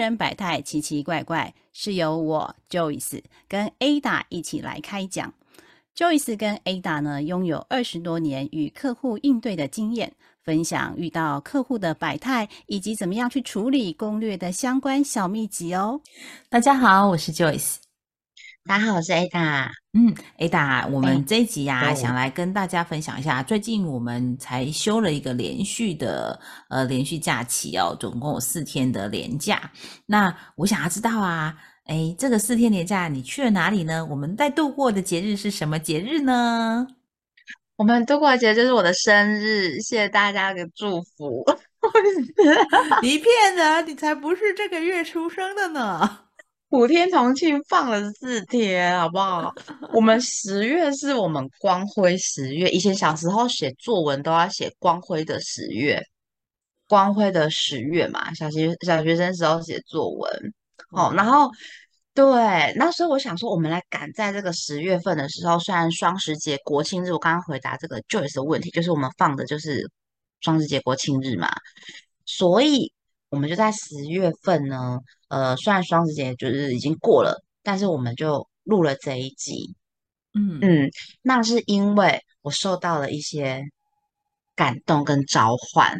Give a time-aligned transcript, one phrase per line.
[0.00, 5.32] 人百态奇奇怪怪，是由我 Joyce 跟 Ada 一起来开讲。
[5.94, 10.12] Joyce 跟 Ada 呢，拥有二十多年与客户应对的经验，
[10.42, 16.00] 分享遇到客户的百态以及怎么样去处理攻略的相关小秘籍哦。
[16.48, 17.89] 大家好，我是 Joyce。
[18.70, 19.66] 大家好，我是 Ada。
[19.94, 26.38] 嗯，Ada，我们哎这一集呀、哦想来跟大家分享一下，最近我们才休了一个连续的
[26.68, 29.72] 呃连续假期哦，总共有四天的连假。
[30.06, 31.52] 那我想要知道啊，
[31.86, 34.06] 哎，这个四天连假你去了哪里呢？
[34.06, 36.86] 我们在度过的节日是什么节日呢？
[37.74, 41.44] 我们度过的节就是我的生日，谢谢大家的祝福。
[43.02, 46.20] 你骗人，你才不是这个月出生的呢。
[46.70, 49.52] 普天同庆放了四天，好不好？
[49.92, 56.00] 我们 十月是我们光辉十月，以前小时候写作文都要写光辉的十月，
[56.86, 60.30] 光辉的十月嘛，小学小学生时候写作文。
[60.92, 61.50] 哦，然后
[62.14, 69.90] 对，那所以我想说，我们来赶在这个十月份的时候，虽然双十节、国庆日，我刚刚回答这个 Joyce 的问题，就是我们放的就是
[70.40, 71.48] 双十节、国庆日嘛，
[72.24, 72.92] 所以
[73.30, 79.74] 我们就在十月份呢，呃，虽然双十节就是已经过了，但是我们就录了这一集，
[80.34, 80.90] 嗯嗯，
[81.22, 83.62] 那是因为我受到了一些
[84.54, 85.96] 感动跟召唤。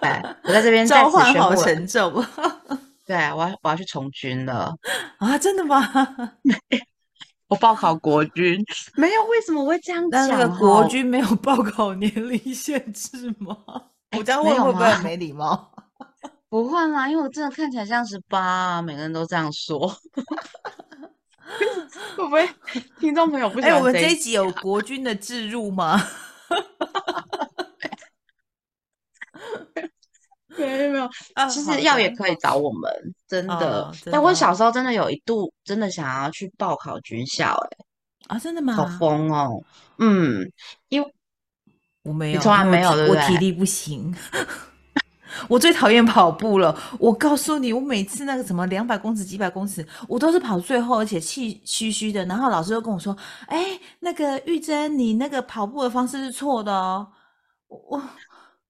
[0.00, 0.10] 对，
[0.44, 2.24] 我在这边在召此唤好沉重
[3.06, 4.72] 对，我要我要去从军了。
[5.18, 5.36] 啊！
[5.38, 5.82] 真的吗？
[7.48, 10.38] 我报考国军， 没有，为什么我会这样那讲？
[10.38, 13.56] 那个国，军没有报考年龄限制吗？
[14.10, 15.72] 哎我这样没有问会不会很吗没礼貌？
[16.50, 19.88] 不会啦，因为我真的看起来像十八，啊每个人都这样说。
[22.16, 22.48] 会不会
[23.00, 26.00] 听众朋友不喜哎、欢我们这一一集有 国军的置入吗？
[30.56, 32.90] 没有没有，啊其实要也可以找我们，
[33.26, 33.84] 真的。
[33.84, 38.98] 哦但我小时候真的有一度真的想要去报考军校、欸，啊，真的吗好吗？
[39.00, 39.62] 疯哦。
[39.98, 40.50] 嗯，
[40.88, 41.14] 因为
[42.02, 44.14] 我没有，你从来没有我体力不行。
[45.48, 46.76] 我最讨厌跑步了。
[46.98, 52.24] 我告诉你，我每次那个什么两百公尺、几百公尺，我都是跑最后，而且气虚虚的。
[52.26, 53.16] 然后老师就跟我说
[53.48, 57.06] ：“哎，那个玉珍，你那个跑步的方式是错的哦。
[57.68, 58.02] 我”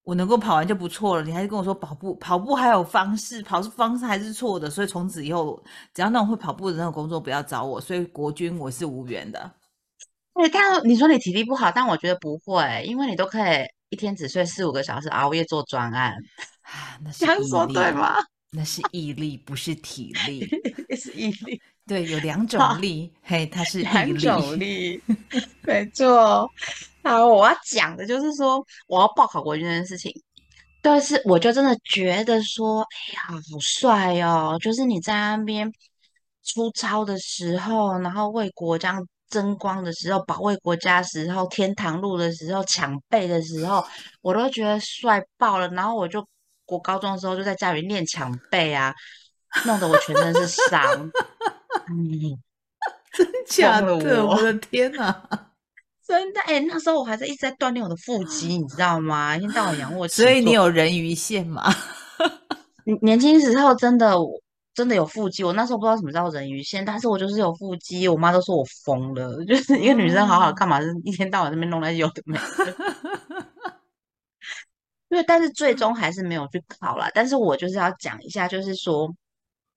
[0.02, 4.68] 我能够跑完就不错了，你还是跟我说跑步跑步还有方式，跑方式还是错的。
[4.68, 5.62] 所以从此以后，
[5.94, 7.80] 只要那种会跑步的那种工作，不要找我。
[7.80, 9.52] 所以国军我是无缘的。
[10.34, 13.58] 对，但你说你体力不好，但我觉得不会，因为你都可以
[13.90, 16.14] 一天只睡四五个小时，熬夜做专案，
[16.62, 17.92] 啊，那是说对？
[17.92, 18.16] 吗？
[18.52, 20.48] 那是毅力，不是体力。
[20.96, 24.96] 是毅力，对，有两 种力，嘿，它是毅两种力。
[24.96, 25.02] 力，
[25.62, 26.50] 没错。
[27.04, 30.12] 好，我要讲的就是说，我要报考国军这件事情。
[30.82, 34.56] 但是我就真的觉得说，哎呀，好帅哦！
[34.60, 35.70] 就是你在那边
[36.42, 43.82] 出操的时候，然后为国这样争光的时候，保卫国家的时候，天堂路的时候，抢背的时候，
[44.20, 45.66] 我都觉得帅爆了。
[45.68, 46.22] 然后我就
[46.66, 48.94] 我高中的时候就在家里练抢背啊，
[49.64, 50.82] 弄得我全身是伤。
[51.88, 52.36] 嗯，
[53.48, 55.22] 假的，我我的天哪！
[56.06, 59.36] 真的，哎、那时候我还在一直在锻炼我的腹肌，你知道吗？
[59.36, 60.24] 一天到晚仰卧起坐。
[60.24, 61.72] 所以你有人鱼线吗？
[62.84, 64.28] 年年轻时候真的我
[64.80, 72.76] 真的有腹肌，我那时候不知道什么叫人鱼线，但是我就是有腹肌，我妈都说我疯了， 就是一个女生好好哦干嘛，是一天到晚在那边弄那些有的没的。
[75.10, 77.10] 因为但是最终还是没有去考啦。
[77.12, 79.06] 但是我就是要讲一下，就是说，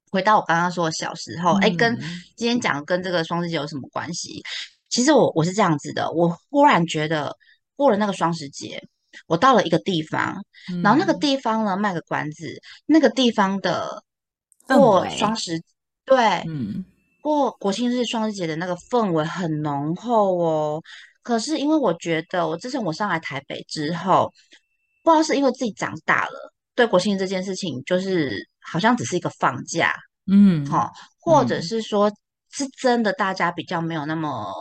[0.09, 2.00] 回到我刚刚说的小时候，哎、跟嗯
[2.38, 4.42] 今天讲跟这个双十节有什么关系？
[4.90, 7.36] 其实我我是这样子的，我忽然觉得
[7.75, 8.81] 过了那个双十节，
[9.28, 10.36] 我到了一个地方，
[10.81, 14.12] 然后那个嗯地方呢，卖个关子，那个地方的氛
[14.68, 15.62] 过双十，
[16.06, 16.18] 对，
[16.48, 16.83] 嗯
[17.21, 20.81] 过国庆日、双十节的那个氛围很浓厚哦。
[21.21, 24.30] 可是因为我觉得，我自从我上来台北之后，
[25.04, 29.94] 不知道是因为自己长大了，对国庆日这件事情，就是好像只是一个放假，
[30.27, 32.12] 嗯，哈、或者嗯是说
[32.51, 34.54] 是真的大家比较没有那么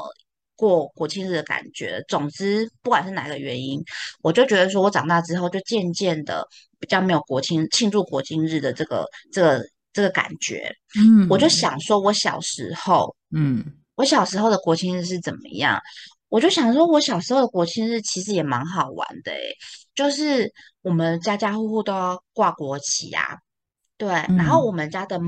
[0.55, 2.00] 过国庆日的感觉。
[2.06, 3.82] 总之，不管是哪个原因，
[4.22, 6.46] 我就觉得说我长大之后就渐渐的
[6.78, 10.75] 比较没有国庆庆祝国庆日的这个这个这个感觉。
[10.99, 15.81] 嗯，我就想说，我小时候，嗯我小时候的国庆日是怎么样？
[16.29, 19.55] 我就想说，我小时候的国庆日其实也蛮好玩的诶，
[19.94, 20.50] 就是
[20.81, 23.37] 我们家家户户都要挂国旗啊，
[23.99, 25.21] 对，然后嗯我们家的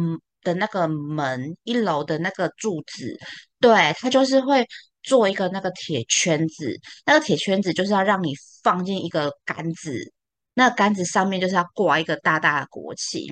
[0.43, 3.19] 的那个门一楼的那个柱子，
[3.61, 4.67] 对，它就是会
[5.03, 6.75] 做一个那个铁圈子，
[7.05, 8.33] 那个铁圈子就是要让你
[8.63, 10.11] 放进一个杆子，
[10.55, 13.27] 那杆子上面就是要挂一个大大的国旗。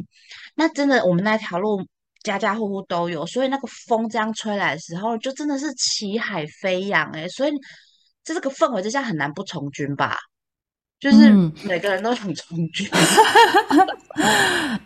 [0.54, 1.80] 那真的，我们那条路
[2.22, 7.52] 家家户户都有，所以那个风这样吹来的时候，就真的是旗海飞扬哎、所以
[8.22, 10.16] 在这个氛围之下很难不从军吧？
[11.00, 12.88] 就是嗯每个人都想从军。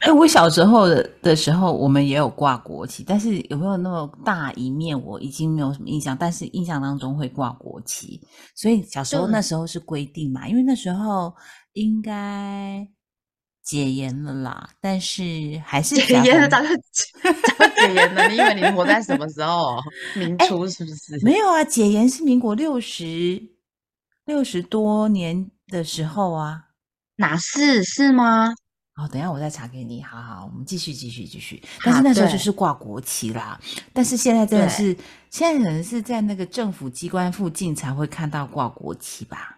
[0.00, 6.16] 哎、我小时候的的时候，我们也有挂国旗，但是有没有那么大一面，我已经没有什么印象。
[6.16, 8.18] 但是印象当中会挂国旗，
[8.54, 11.34] 所以小时候那时候是规定嘛，因为那时候
[11.76, 12.88] 应该
[13.62, 18.28] 解严了啦，但是还是解严了， 早就早就解严了。
[18.28, 19.78] 你以为你活在什么时候？
[20.14, 21.22] 民初是不是？
[21.22, 23.42] 没有啊，解严是民国六十
[24.24, 26.62] 六十多年的时候啊。
[27.16, 28.54] 哪是是吗？
[28.96, 30.02] 哦，等一下我再查给你。
[30.02, 31.62] 好好，我们继续继续继续。
[31.84, 33.60] 但是那时候就是挂国旗啦，
[33.92, 34.96] 但是现在真的是，
[35.30, 39.55] 现在可能是在那个政府机关附近才会看到挂国旗吧？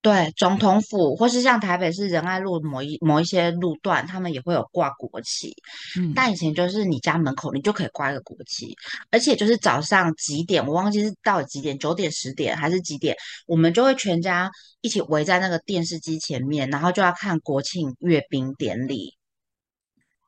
[0.00, 5.52] 对，总统府或是像台北市仁爱路某一某一些路段，他们也会有挂国旗。
[5.98, 8.72] 嗯，但以前就是你家门口你就可以挂一个国旗，
[9.10, 13.16] 而且就是早上几点，我忘记是到底几点，九点、十点还是几点，
[13.46, 14.48] 我们就会全家
[14.82, 19.16] 一起围在那个电视机前面，然后就要看国庆阅兵典礼，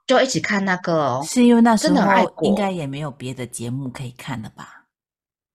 [0.04, 1.24] 就一起看那个哦。
[1.24, 4.86] 是因为那时真的很爱候应该也没有别的节目可以看的吧？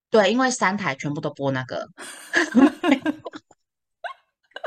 [0.08, 1.86] 对，因为三台全部都播那个。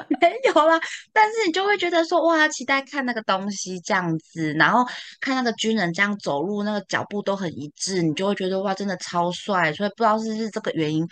[0.19, 0.79] 没有啦，
[1.13, 4.83] 但是你就会觉得说，哇，期待看那个东西这样子，然后
[5.21, 9.71] 看那个军人这样走路，那个脚步都很一致，你就会觉得哇，真的超帅。
[9.73, 11.07] 所以不知道是不是这个原因，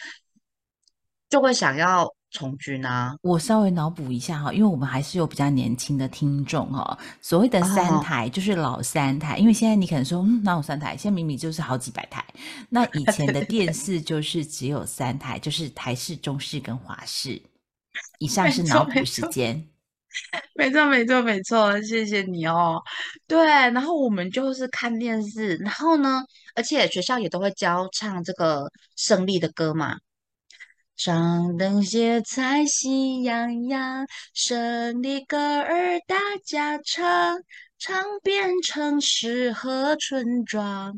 [1.29, 3.15] 就会想要从军啊。
[3.21, 6.97] 我稍微脑补一下哈，因为我们还是有比较年轻的听众哈。
[7.21, 10.97] 所谓的三哦台就是老三台，因为现在你可能说，嗯，哪有三台？
[10.97, 12.25] 现在明明就是好几百台。
[12.69, 17.41] 那以前的电视就是只有三台，就是台式、中式跟华视。
[18.19, 19.67] 以 上是脑补时间。
[20.55, 22.81] 没错，没错，没错，谢谢你哦。
[23.27, 26.23] 对，然后我们就是看电视，然后呢，
[26.55, 29.97] 而且学校也都会教唱这个胜利的歌嘛。
[30.95, 37.37] 上灯结彩喜洋洋，胜利歌儿大家唱，
[37.77, 40.97] 唱遍城市和村庄。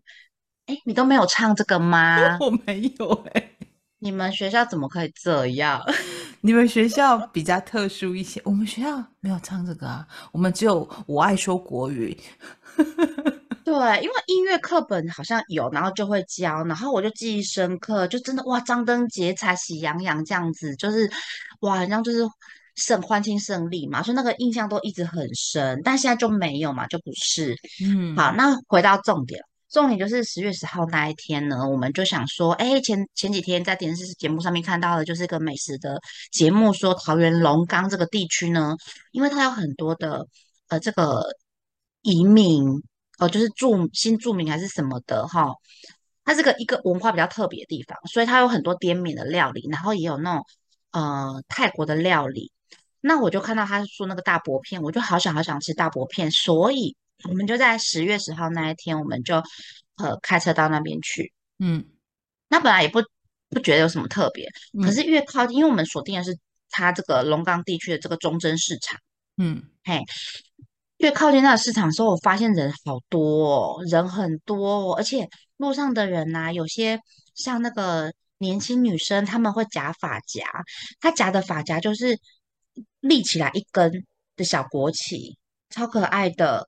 [0.67, 2.37] 哎，你都没有唱这个吗？
[2.39, 3.51] 我没有哎、
[3.97, 5.83] 你们学校怎么可以这样？
[6.41, 12.17] 你们学校比较特殊一些，我们学校没有唱这个啊，我们只有我爱说国语。
[13.63, 21.09] 对，因为音乐课本好像有，然后就会教，然后我就记忆深刻，就真的哇，张灯结彩、喜洋洋这样子，就是
[21.59, 22.19] 哇，好像就是
[22.75, 27.55] 胜欢庆胜利嘛，所以那个印象都一直很深，但现在就没有嘛，就不是。
[27.83, 29.39] 嗯，好，那回到重点，
[29.71, 35.99] 重点就是十月十号那一天呢，我们就想说，哎，前前几天在电视节目上面看到的，就是一个美食的
[36.31, 38.75] 节目，说桃园龙岗这个地区呢，
[39.11, 40.25] 因为它有很多的
[40.69, 41.23] 呃这个
[42.01, 42.63] 移民，
[43.19, 45.53] 呃就是住新住民还是什么的哈，
[46.25, 50.45] 它是个一个文化比较特别的地方，所以它有很多滇缅的料理，然后也有那种
[50.91, 52.51] 呃泰国的料理。
[53.01, 59.35] 那我就看到他说那个大薄片，我就好想好想吃大薄片，所以我们就在十月十号那一天，我们就
[59.97, 61.33] 呃开车到那边去。
[61.59, 61.85] 嗯
[62.47, 62.99] 那本来也不
[63.49, 64.47] 不觉得有什么特别，
[64.81, 66.37] 可嗯是越靠近，因为我们锁定的是
[66.69, 68.97] 它这个龙岗地区的这个中贞市场，
[69.37, 70.01] 嗯，嘿，
[70.97, 76.99] 越靠近那个市场的时候，我发现人好多哦，人很多哦，而且路上的人呐、有些
[77.35, 80.45] 像那个年轻女生，她们会夹发夹，
[80.99, 82.17] 她夹的发夹就是
[83.01, 85.37] 立起来一根的小国旗，
[85.69, 86.67] 超可爱的。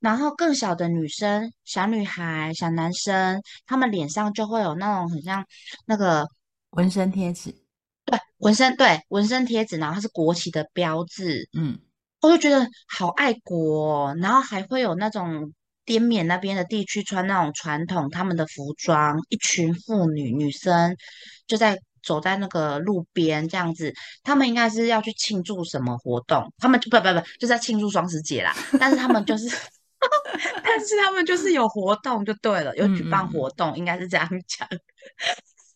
[0.00, 5.44] 然后更小的女生、小女孩、小男生，他们脸上就会有那种很像
[5.86, 6.26] 那个
[6.70, 7.54] 纹身贴纸。
[8.06, 11.78] 对纹身，对，纹身贴纸，然后它是国旗的标志，嗯
[12.22, 15.52] 我就觉得好爱国哦，然后还会有那种
[15.84, 20.96] 滇缅那边的地区穿那种传统他们的服装，一群妇女女生
[21.46, 23.92] 就在走在那个路边这样子，
[24.22, 29.48] 他们应该是要去庆祝什么活动，他们就不不不，就在庆祝双十节啦，但是他们就是。
[30.64, 34.68] 但是他们就是有活动就对了，有举办嗯嗯嗯活动，应该是这样讲。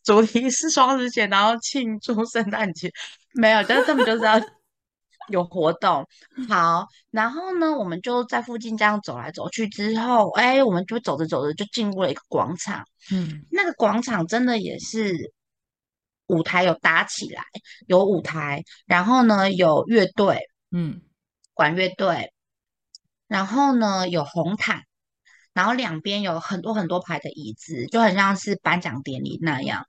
[0.02, 2.90] 主题是双十节，然后庆祝圣诞节，
[3.32, 4.38] 没有，但是他们就是要
[5.30, 6.06] 有活动。
[6.46, 12.84] 好，然后呢，我们就在附近这样走来走去之后，哎，我们就走着走着就进入了一个广场。
[13.10, 15.32] 嗯那个广场真的也是
[16.26, 17.42] 舞台有搭起来，
[17.86, 20.38] 有舞台，然后呢有乐队，
[20.70, 21.00] 嗯
[21.54, 22.33] 管乐队，
[23.28, 24.82] 然后呢有红毯，
[25.52, 29.86] 然后两边有很多很多排的椅子，就很像是颁奖典礼那样。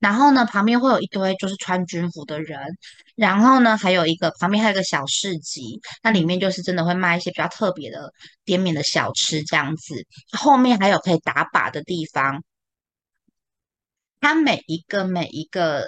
[0.00, 2.76] 然后呢，旁边会有一堆就是穿军服的人，
[3.14, 8.12] 然后呢，还有一个旁边还有个小市集，那里面就是真的会卖一些比较特别的
[8.44, 10.04] 滇缅的小吃这样子。
[10.32, 12.42] 后面还有可以打靶的地方，
[14.20, 15.86] 它每一个每一个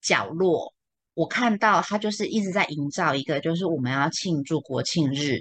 [0.00, 0.72] 角落，
[1.16, 5.38] 我看到他就是一直在营造一个，就是我们要庆祝国庆日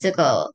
[0.00, 0.52] 这个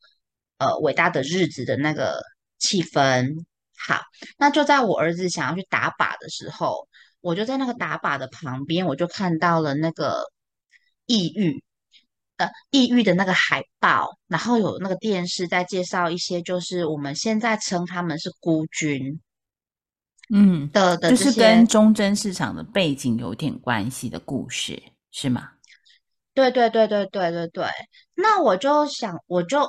[0.58, 2.22] 呃伟大的日子的那个
[2.60, 3.46] 气氛。
[3.80, 4.02] 好，
[4.38, 6.90] 那就在我儿子想要去打靶的时候，
[7.22, 10.22] 我就在那个打靶的旁边，我就看到了那个
[11.06, 11.64] 抑郁，
[12.36, 19.22] 呃，抑郁的那个海报，然后有那个电视在介绍一些，就是我们现在称他们是孤军
[20.30, 24.82] 嗯，的的就是跟忠贞市场的背景有点关系的故事，
[25.12, 25.52] 是吗？
[26.34, 27.66] 对对对对对对对，
[28.14, 29.68] 那我就想，我就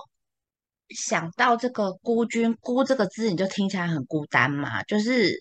[0.90, 5.40] 想到这个孤军，孤这个字，你就听起来很孤单嘛，就是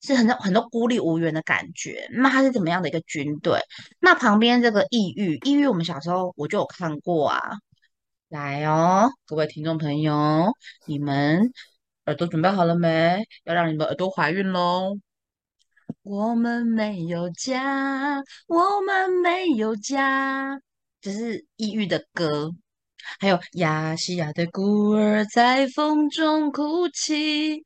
[0.00, 2.08] 是很多很多孤立无援的感觉。
[2.12, 3.60] 那它是怎么样的一个军队？
[3.98, 7.40] 那旁边这个抑郁，抑郁我们小时候我就有看过啊。
[8.28, 10.52] 来哦，各位听众朋友，
[10.86, 11.52] 你们
[12.10, 13.24] 耳朵准备好了没？
[13.44, 14.98] 要让你们耳朵怀孕喽！
[16.02, 20.60] 我们没有家，我们没有家，
[21.00, 22.50] 这是抑郁的歌。
[23.20, 27.62] 还有亚细亚的孤儿在风中哭泣，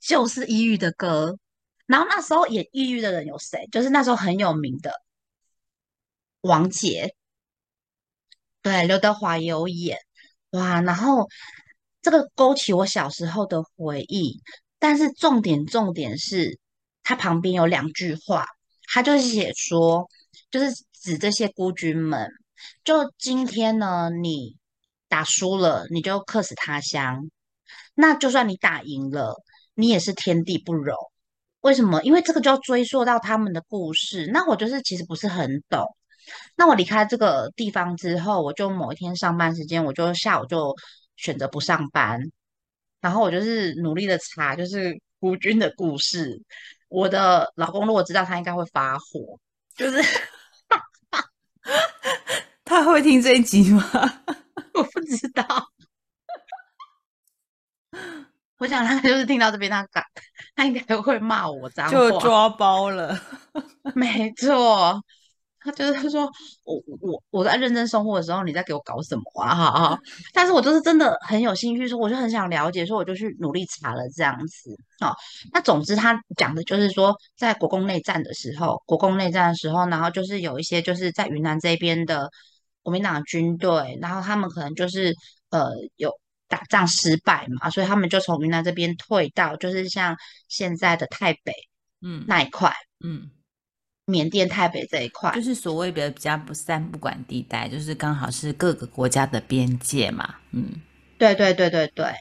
[0.00, 1.38] 就是抑郁的歌。
[1.86, 3.68] 然后那时候演抑郁的人有谁？
[3.70, 4.92] 就是那时候很有名的
[6.40, 7.14] 王杰，
[8.60, 9.98] 对，刘德华也有演。
[10.50, 11.28] 哇，然后
[12.04, 14.40] 这个勾起我小时候的回忆。
[14.78, 16.58] 但是重点重点是，
[17.02, 18.44] 它旁边有两句话，
[18.92, 20.06] 它就是写说，
[20.50, 22.28] 就是指这些孤军们，
[22.84, 24.56] 就今天呢，你
[25.08, 27.16] 打输了，你就客死他乡；
[27.94, 29.34] 那就算你打赢了，
[29.74, 30.94] 你也是天地不容。
[31.62, 32.02] 为什么？
[32.02, 34.26] 因为这个就要追溯到他们的故事。
[34.30, 35.82] 那我就是其实不是很懂。
[36.56, 40.74] 那我离开这个地方之后，我就某一天上班时间，我就下午就
[41.16, 42.20] 选择不上班，
[43.00, 46.42] 然后我就是努力的查，就是孤军的故事。
[46.88, 49.38] 我的老公如果知道，他应该会发火，
[49.76, 50.02] 就是
[52.64, 53.84] 他会听这一集吗？
[54.74, 55.44] 我不知道。
[58.58, 60.04] 我想他就是听到这边，他敢，
[60.54, 61.92] 他应该会骂我脏话。
[61.92, 63.20] 就抓包了。
[63.94, 65.02] 没错，
[65.64, 66.30] 他就是他说
[66.64, 69.54] 我我我在认真生活的时候，你在给我搞什么啊？
[69.54, 69.98] 哈哈！
[70.32, 74.70] 但是我就是真的很有兴趣，说我就很想了解，说我就去努力查了这样子。
[75.00, 75.14] 哦，
[75.52, 82.28] 那总之他讲的就是说，在国共内战的时候，国共内战的时候，然后就是有一些就是在云南这边的
[82.82, 85.14] 国民党军队，然后他们可能就是
[85.50, 86.12] 呃有
[86.46, 90.14] 打仗失败嘛，所以他们就从云南这边退到就是像
[90.48, 91.52] 现在的台北
[92.02, 92.72] 嗯那一块。
[93.04, 93.30] 嗯，
[94.06, 100.34] 缅甸、台北这一块，就是所谓的比较不三不管地带，就是刚好是各个国家的边界嘛。
[100.52, 100.72] 嗯
[101.16, 102.12] 对对对对对。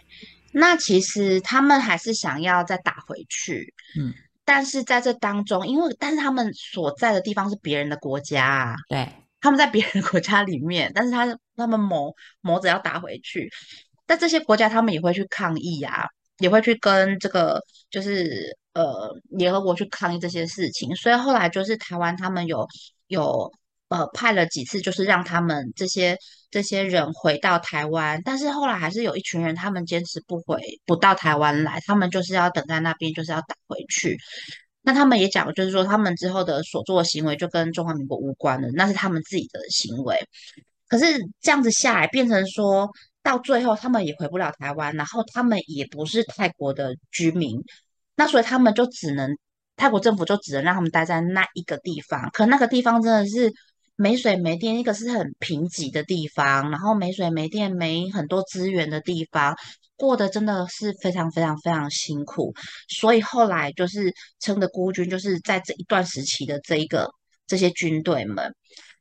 [0.52, 4.14] 那其实他们还是想要再打回去，嗯，
[4.46, 9.10] 但是在这当中，因为但是他们所在的地方是别人的国家啊，对，
[9.42, 11.26] 他们在别人的国家里面，但是他
[11.56, 13.52] 他们谋谋着要打回去，
[14.06, 16.06] 但这些国家他们也会去抗议啊，
[16.38, 17.60] 也会去跟这个
[17.90, 22.68] 就是呃联合国去抗议这些事情，所以后来就是台湾他们有
[23.08, 23.52] 有
[23.90, 26.18] 呃派了几次，就是让他们这些
[26.52, 34.18] 这些人回到台湾，但是后来还是有一群人他们坚持不回不到台湾来，他们就是要等在那边，就是要打回去。
[34.86, 40.18] 那他们也讲，就是说他们之后的所做的行为就跟中华民国无关了，那是他们自己的行为。
[40.90, 41.06] 可是
[41.40, 42.90] 这样子下来，变成说
[43.24, 47.58] 到最后他们也回不了台湾，然后他们也不是泰国的居民，
[48.16, 49.30] 那所以他们就只能
[49.76, 52.30] 泰国政府就只能让他们待在那一个地方。
[52.34, 53.52] 可那个地方真的是
[53.96, 59.56] 没水没电，一个是很贫瘠的地方，然后没水没电没很多资源的地方。
[59.96, 62.54] 过得真的是非常非常非常辛苦，
[62.90, 67.10] 所以后来就是称的孤军，就是在这一段时期的这一个
[67.48, 68.54] 这些军队们。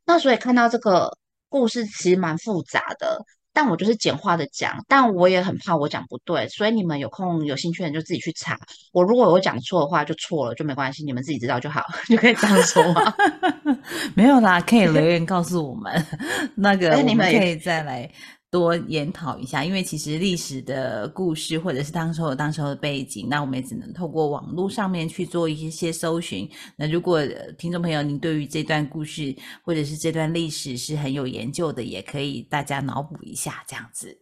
[0.04, 1.10] 那所以看到这个
[1.48, 3.18] 故事其实蛮复杂的，
[3.52, 8.58] 但我就是简化的讲，但我也很怕我讲不对，所以你们有空有兴趣的人就自己去查。
[8.92, 13.14] 我如果有讲错的话，就错了就没关系，你们自己知道就好， 就可以这样说吗？
[14.14, 16.06] 没有啦，可以留言告诉我们，
[16.56, 18.10] 那个我们可以再来
[18.52, 26.46] 多研讨一下，因为其实历史的故事或者是当时候当时候的背景，那我们也只能透过网络上面去做一些搜寻。
[26.76, 34.20] 那如果呃听众朋友您对于这段故事或者是这段历史是很有研究的，也可以大家脑补一下这样子。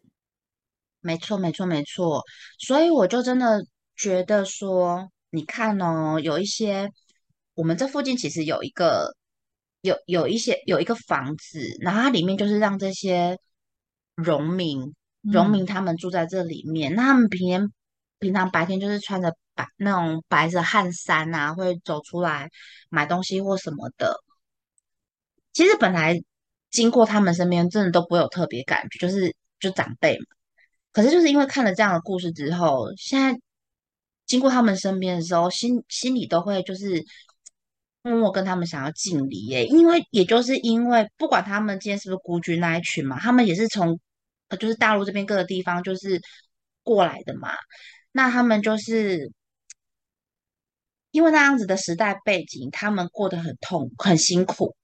[1.00, 2.22] 没错，没错，没错。
[2.60, 6.88] 所以我就真的觉得说，你看哦，有一些
[7.54, 9.12] 我们这附近其实有一个
[9.80, 13.36] 有有一些有一个房子，然后它里面就是让这些
[14.22, 17.72] 农民农嗯民他们住在这里面，那他们平天
[18.18, 22.48] 平常白天就是穿着白那种白色汗衫啊，会走出来
[22.88, 24.14] 买东西或什么的。
[25.52, 26.20] 其实本来
[26.70, 30.24] 经过他们身边，真的都不会有特别感觉，就是就长辈嘛。
[30.92, 33.40] 可是就是因为看了这样的故事之后，现在
[34.26, 37.04] 经过他们身边的时候，心心里都会就是
[38.02, 39.66] 默默跟他们想要敬礼耶。
[39.66, 43.98] 因为也就是因为不管他们今天是不是孤军那一群嘛，他们也是从
[44.50, 46.20] 呃就是大陆这边各个地方就是
[46.82, 47.50] 过来的嘛。
[48.12, 49.32] 那他们就是
[51.10, 54.76] 因为那样子的时代背景，他们过得很痛很辛苦。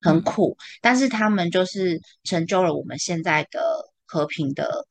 [0.00, 3.60] 很嗯苦，但是他们就是成就了我们现在的
[4.06, 4.86] 和平的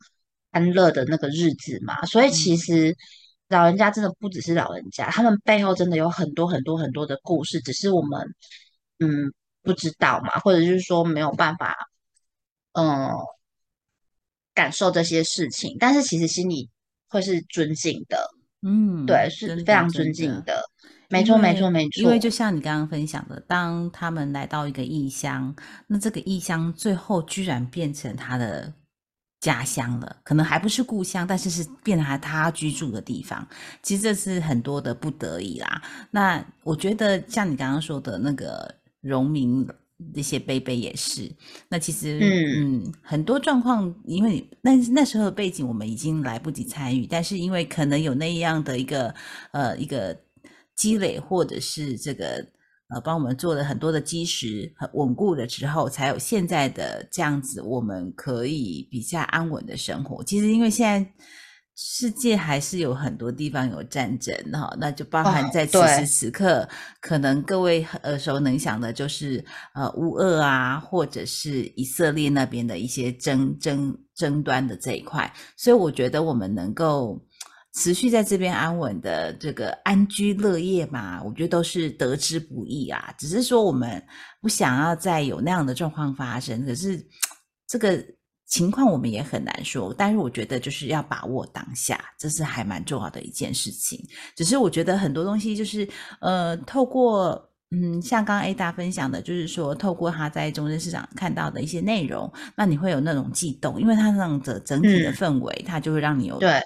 [0.51, 2.05] 安乐的那个日子嘛。
[2.05, 2.95] 所以其嗯实
[3.47, 8.35] 老人家真的不只是老人家，他们背后真的有很多很多很多的故事，只是我们
[8.99, 11.77] 嗯不知道嘛，或者是说没有办法
[12.73, 13.09] 嗯
[14.57, 16.67] 感受这些事情，但是其实心里
[17.07, 18.17] 会是尊敬的，
[18.63, 20.59] 嗯，对，是非常尊敬的。
[21.09, 22.01] 没错，没错，没错。
[22.01, 28.73] 因为就像你刚刚分享的，当他们来到一个异乡，那这个异乡最后居然变成他的
[29.39, 33.47] 家乡了，可能还不是故乡，但是是变成他他居住的地方。
[33.83, 35.79] 其实这是很多的不得已啦。
[36.09, 39.67] 那我觉得像你刚刚说的那个农民。
[40.13, 41.31] 这些贝贝也是，
[41.69, 49.13] 那其实嗯嗯很多状况，因为那那时候的背景我们已经来不及参与，但是因为可能有那样的一个
[49.51, 50.15] 呃一个
[50.75, 52.45] 积累，或者是这个
[52.89, 60.23] 呃帮我们做了很多的基石很稳固了之后，才有现在的这样子，我们可以比较安稳的生活。
[60.23, 61.11] 其实因为现在。
[61.79, 66.67] 世界还是有很多地方有战争哈，那就包含哦在此时此刻，
[66.99, 77.23] 可能各位耳熟能详的就是呃乌俄啊，或者是以色列那边的一些争争争端的这一块，所以我觉得我们能够
[77.75, 83.13] 持续在这边安稳的这个安居乐业嘛，我觉得都是得之不易啊。
[83.19, 84.03] 只是说我们
[84.41, 87.05] 不想要再有那样的状况发生，可是
[87.67, 88.03] 这个
[88.47, 89.93] 情况我们也很难说。
[89.95, 94.03] 但是我觉得就是要把握当下，这是还蛮重要的一件事情。
[94.35, 95.87] 只是我觉得很多东西就是
[96.19, 97.46] 呃，透过。
[97.71, 105.13] 嗯，像刚刚 A 大分享的，就是说透过他在中正市场看到的一些内容，那你会有那种悸动，因为他那种的整体的嗯。
[105.13, 106.61] 氛围，它就会让你有对。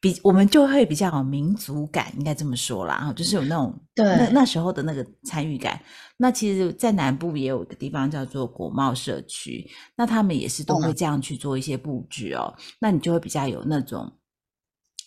[0.00, 4.30] 比我们就会比较有民族感，应该这么说啦，哈，就是有那种对。
[4.32, 5.78] 那时候的那个参与感。
[6.16, 14.10] 那其实，在南部也有一个地方叫做国贸社区，那他们也是都会嗯这样去做一些布置哦，那你就会比较有那种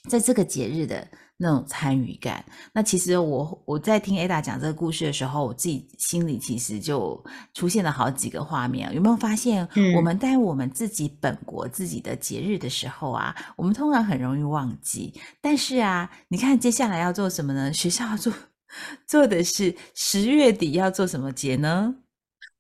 [0.08, 1.08] 在这个节日的
[1.42, 2.44] 那种参与感。
[2.74, 7.24] 那其实我我在听 Ada 讲这个故事的时候，我自己心里其实就
[7.54, 8.94] 出现了好几个画面。
[8.94, 15.14] 有没有发现，嗯我们在我们自己本国自己的节日的时候啊，我们通常很容易忘记。
[15.40, 17.72] 但是啊，你看接下来要做什么呢？
[17.72, 18.34] 学校要做
[19.08, 21.96] 做的是十月底要做什么节呢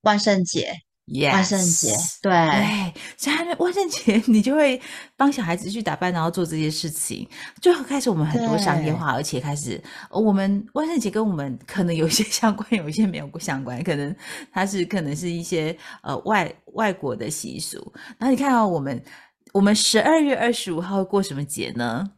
[0.02, 0.72] 万圣节，
[1.12, 1.92] ？Yes，万圣节，
[2.22, 4.80] 对对，所以他们万圣节你就会
[5.18, 7.28] 帮小孩子去打扮，然后做这些事情，
[7.60, 14.16] 就开始我们很多商业化，而且开始呃我们万圣节跟我们可能有一些 相关，有一些没有相关，可能
[14.52, 17.92] 它是可能是一些呃外外国的习俗。
[18.20, 19.04] 然后你看到、我们
[19.52, 22.12] 我们十二月二十五号会过什么节呢？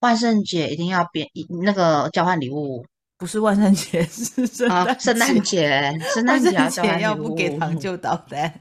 [0.00, 1.26] 万圣节一定要变
[1.64, 2.84] 那个交换礼物
[3.18, 8.60] 不是万圣节， 是圣啊，诞圣诞节，圣 诞节要不给糖， 就捣蛋。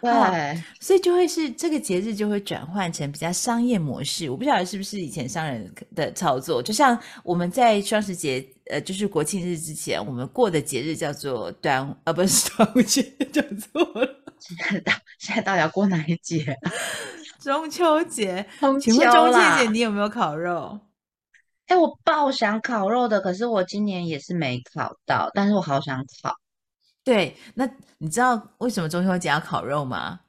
[0.00, 4.28] 对，所以就会是这个节日就会转换成比较商业模式。
[4.28, 14.06] 我不晓得是不是以前商人的操作，就像我们在双十节，呃，就是国庆日之前，我们过的节日叫做端午，呃，不是端午节，讲错了，
[14.38, 16.54] 现在到现在到底要过哪一节？
[17.40, 18.44] 中秋节。
[18.60, 20.78] 中请问中秋节你有没有烤肉？
[21.66, 26.34] 哎，我爆想烤肉的，可是我今年也是没烤到，但是我好想烤，
[27.02, 30.20] 对，那你知道为什么中秋节要烤肉吗？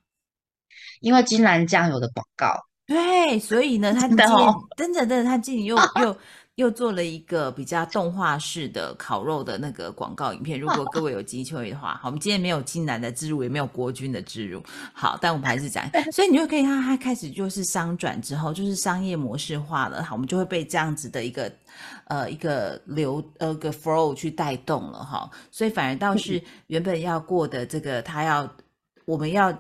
[1.02, 2.56] 因为金兰酱油的广告，
[2.88, 4.56] 对，所以呢，他今年真的哦。
[4.78, 6.18] 真的真的，他今年又 又
[6.56, 10.58] 又做了一个比较动画式的烤肉的那个广告影片。
[10.58, 14.64] 如果各位有机会的话，好，我们今天没有金南的植入，也没有国军的植入，
[14.94, 21.52] 好，但我们还是讲， 所以你就可以看它开始就是商转之后，就是商业模式化了，好，我们就会被这样子的一个
[22.06, 28.50] 呃一个流呃个 flow 去带动了哈，所以反而倒是原本要过的这个，他要
[29.04, 29.54] 我们要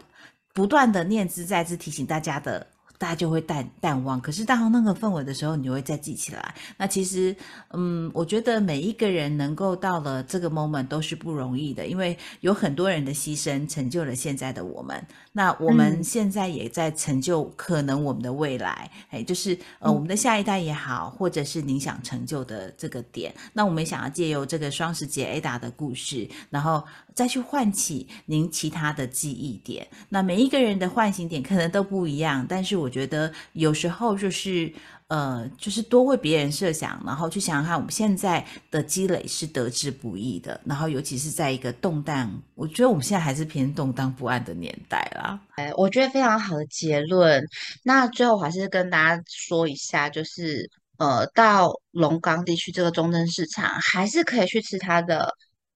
[0.53, 2.65] 不断的念之在之提醒大家的
[2.97, 4.19] 大家就会淡淡忘。
[4.21, 6.53] 可是到那个氛围的时候，你会再记起来。
[6.77, 7.35] 那其实，
[7.71, 15.01] 嗯，我觉得每一个人能够到了这个 moment 都是不容易的，因为有很多人的牺牲成就了现在的我们。
[15.31, 23.33] 那我们嗯现在也在成就可能我们的未来，哎，就是呃我们的下一代也好，或者是您想成就的这个点。
[23.51, 26.81] 那我们想要借由这个双十节 Ada 的故事，然后
[27.15, 29.87] 再去唤起您其他的记忆点。
[30.09, 34.71] 那每一个人的唤醒点可能都不一样，但是我觉得有时候就是。
[35.07, 40.59] 呃，就是多为别人设想，然后去想想看，我们现在的积累是得之不易的。
[40.65, 45.39] 然后，尤其是在一个动荡，我觉得我们现在还是偏动荡不安的年代啦。
[45.57, 47.39] 哎，我觉得非常好的结论。
[47.83, 55.31] 那最后还是跟大家说一下，就是呃，到龙岗地区这个中正市场，还是可以去吃它的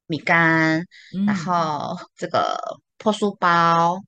[0.09, 0.85] 米干，
[1.25, 2.59] 然嗯后这个
[2.97, 3.99] 破酥包。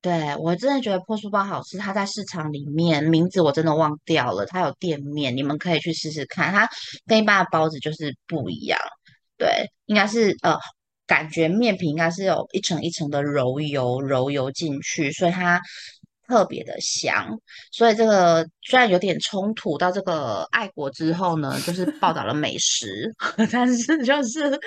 [0.00, 6.68] 对，我真的觉得破酥包好吃，它在市场里面，名字我真的忘掉了，它有店面，你们可以去试试看，它
[7.06, 8.78] 跟一般的包子就是不一样。
[9.36, 9.48] 对，
[9.86, 10.56] 应该是呃，
[11.06, 15.60] 感觉面皮应该是有一层一层的揉油揉油进去，所以它
[16.28, 17.36] 特别的香。
[17.72, 23.12] 所以这个虽然有点冲突，到这个爱国之后呢，就是报道了美食，
[23.50, 24.58] 但是就是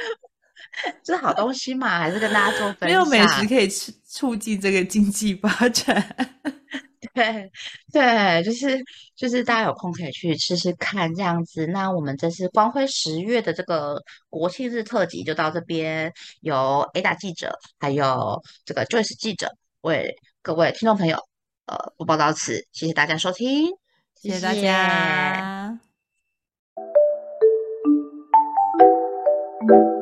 [1.03, 2.89] 这是好东西嘛，还是跟大家做分享。
[2.89, 6.15] 没有美食可以促促进这个经济发展。
[7.13, 7.51] 对
[7.91, 8.81] 对，就是
[9.17, 11.67] 就是大家有空可以去吃吃看这样子。
[11.67, 21.17] 那我们这次光辉十月的这个国庆日特辑就到这边，由 Ada 记者还有这个 Joyce 记者为各位听众朋友
[21.65, 23.67] 呃播报到此，谢谢大家收听，
[24.21, 25.77] 谢谢大家。
[29.67, 30.00] 谢